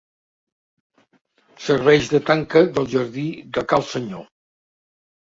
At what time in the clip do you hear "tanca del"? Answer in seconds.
2.29-2.89